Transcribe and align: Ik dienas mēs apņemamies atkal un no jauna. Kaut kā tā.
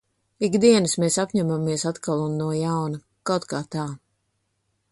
Ik 0.45 0.53
dienas 0.61 0.95
mēs 1.01 1.17
apņemamies 1.23 1.83
atkal 1.91 2.23
un 2.29 2.33
no 2.39 2.47
jauna. 2.61 3.01
Kaut 3.31 3.47
kā 3.53 3.61
tā. 3.77 3.87